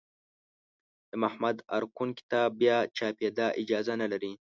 [1.09, 4.31] د محمد ارکون کتاب بیا چاپېدا اجازه نه لري.